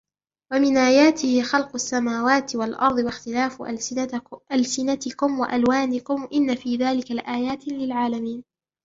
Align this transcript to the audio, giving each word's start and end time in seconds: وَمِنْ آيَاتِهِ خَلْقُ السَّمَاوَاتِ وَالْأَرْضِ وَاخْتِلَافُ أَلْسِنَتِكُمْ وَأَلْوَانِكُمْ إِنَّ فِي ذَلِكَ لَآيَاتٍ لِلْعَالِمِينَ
وَمِنْ 0.53 0.77
آيَاتِهِ 0.77 1.43
خَلْقُ 1.43 1.75
السَّمَاوَاتِ 1.75 2.55
وَالْأَرْضِ 2.55 2.99
وَاخْتِلَافُ 2.99 3.61
أَلْسِنَتِكُمْ 4.51 5.39
وَأَلْوَانِكُمْ 5.39 6.27
إِنَّ 6.33 6.55
فِي 6.55 6.75
ذَلِكَ 6.77 7.11
لَآيَاتٍ 7.11 7.67
لِلْعَالِمِينَ 7.67 8.43